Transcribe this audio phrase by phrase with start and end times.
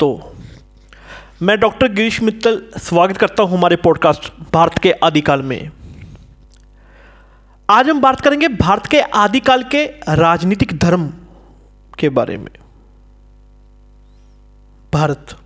[0.00, 0.34] तो
[1.42, 5.70] मैं डॉक्टर गिरीश मित्तल स्वागत करता हूँ हमारे पॉडकास्ट भारत के आदिकाल में।
[7.70, 11.12] आज हम बात करेंगे भारत के आदिकाल के राजनीतिक धर्म
[11.98, 12.50] के बारे में।
[14.92, 15.36] भारत।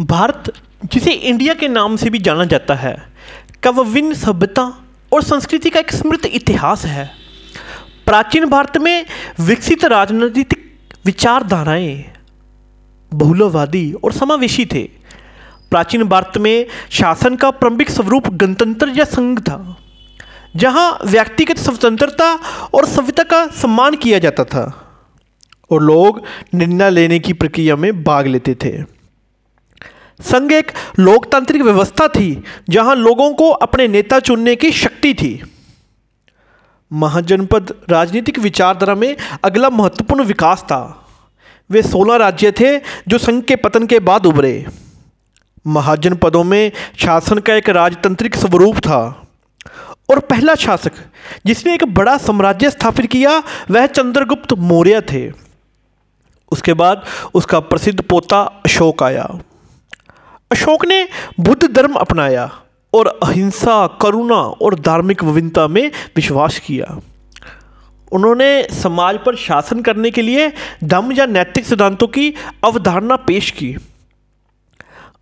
[0.00, 0.52] भारत,
[0.84, 3.12] जिसे इंडिया के नाम से भी जाना जाता है,
[3.62, 4.62] का विभिन्न सभ्यता
[5.12, 7.10] और संस्कृति का एक समृद्ध इतिहास है।
[8.06, 9.06] प्राचीन भारत में
[9.40, 10.67] विकसित राजनीतिक
[11.04, 12.04] विचारधाराएँ
[13.12, 14.82] बहुलवादी और समावेशी थे।
[15.70, 19.76] प्राचीन भारत में शासन का प्रारंभिक स्वरूप गणतंत्र या संघ था,
[20.56, 22.32] जहाँ व्यक्तिगत स्वतंत्रता
[22.74, 24.64] और सभ्यता का सम्मान किया जाता था
[25.70, 26.22] और लोग
[26.54, 28.72] निर्णय लेने की प्रक्रिया में भाग लेते थे।
[30.20, 35.40] संघ एक लोकतांत्रिक व्यवस्था थी, जहाँ लोगों को अपने नेता चुनने की शक्ति थी।
[36.92, 41.06] महाजनपद राजनीतिक विचारधारा में अगला महत्वपूर्ण विकास था।
[41.70, 44.66] वे सोलह राज्य थे जो संघ के पतन के बाद उभरे।
[45.66, 49.26] महाजनपदों में शासन का एक राजतंत्रिक स्वरूप था
[50.10, 50.92] और पहला शासक
[51.46, 55.30] जिसने एक बड़ा साम्राज्य स्थापित किया, वह चंद्रगुप्त मौर्य थे।
[56.52, 59.28] उसके बाद उसका प्रसिद्ध पोता अशोक आया।
[60.52, 61.08] अशोक ने
[61.40, 62.50] बुद्ध धर्म अपनाया।
[62.92, 66.98] और अहिंसा, करुणा और धार्मिक विभिन्नता में विश्वास किया।
[68.12, 70.52] उन्होंने समाज पर शासन करने के लिए
[70.84, 72.32] धम्म या नैतिक सिद्धांतों की
[72.64, 73.76] अवधारणा पेश की।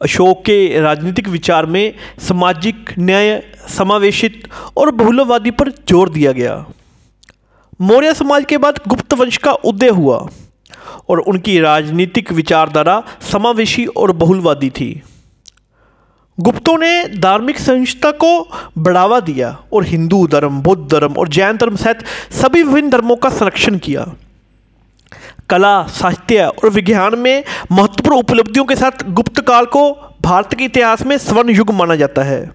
[0.00, 6.64] अशोक के राजनीतिक विचार में सामाजिक न्याय, समावेशित और बहुलवादी पर ज़ोर दिया गया।
[7.80, 10.18] मौर्य समाज के बाद गुप्त वंश का उदय हुआ
[11.08, 15.02] और उनकी राजनीतिक विचारधारा समावेशी और बहुलवादी थी।
[16.38, 18.48] गुप्तों ने धार्मिक सहिष्णुता को
[18.78, 23.28] बढ़ावा दिया और हिंदू धर्म, बौद्ध धर्म और जैन धर्म सहित सभी विभिन्न धर्मों का
[23.28, 24.04] संरक्षण किया।
[25.50, 29.90] कला, साहित्य और विज्ञान में महत्वपूर्ण उपलब्धियों के साथ गुप्त काल को
[30.22, 32.50] भारत के इतिहास में स्वर्ण युग माना जाता है।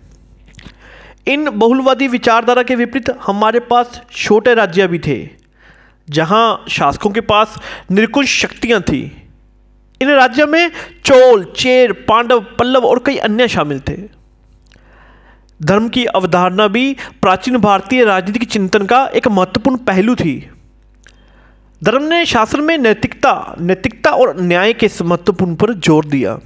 [1.28, 5.18] इन बहुलवादी विचारधारा के विपरीत हमारे पास छोटे राज्य भी थे,
[6.08, 7.56] जहाँ शासकों के पास
[7.92, 9.10] निर्कुश शक्तियाँ थीं।
[10.02, 10.72] इन राज्यों में
[11.06, 13.98] चोल, चेर, पांडव, पल्लव और कई अन्य शामिल थे।
[15.60, 20.52] धर्म की अवधारणा भी प्राचीन भारतीय राजनीतिक चिंतन का एक महत्वपूर्ण पहलू थी।
[21.84, 26.38] धर्म ने शासन में नैतिकता नैतिकता और न्याय के महत्वपूर्ण पर ज़ोर दिया।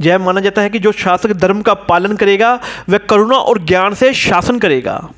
[0.00, 3.94] यह माना जाता है कि जो शासक धर्म का पालन करेगा, वह करुणा और ज्ञान
[3.94, 5.10] से शासन करेगा।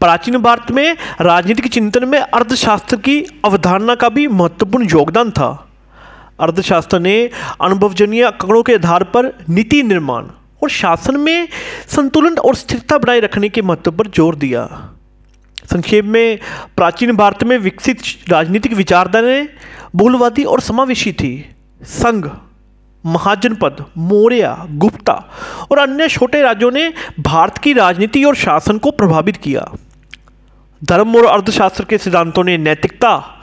[0.00, 5.65] प्राचीन भारत में राजनीतिक चिंतन में अर्थशास्त्र की अवधारणा का भी महत्वपूर्ण योगदान था।
[6.40, 7.30] अर्थशास्त्र ने
[7.60, 10.24] अनुभवजन्य कड़ों के आधार पर नीति निर्माण
[10.62, 11.48] और शासन में
[11.88, 14.92] संतुलन और स्थिरता बनाए रखने के महत्व पर ज़ोर दिया।
[15.70, 16.38] संक्षेप में,
[16.76, 19.48] प्राचीन भारत में विकसित राजनीतिक विचारधाराएँ
[19.96, 22.28] बहुलवादी और समावेशी थी। संघ,
[23.06, 25.12] महाजनपद, मौर्य, गुप्ता
[25.70, 29.68] और अन्य छोटे राज्यों ने भारत की राजनीति और शासन को प्रभावित किया।
[30.84, 33.35] धर्म और अर्थशास्त्र के सिद्धांतों ने नैतिकता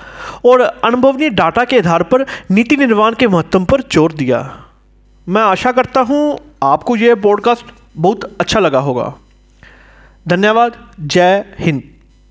[0.46, 4.64] और अनुभवनीय डाटा के आधार पर नीति निर्माण के महत्व पर ज़ोर दिया।
[5.30, 7.66] मैं आशा करता हूँ आपको यह पॉडकास्ट
[7.98, 9.14] बहुत अच्छा लगा होगा।
[10.28, 11.93] धन्यवाद। जय हिंद।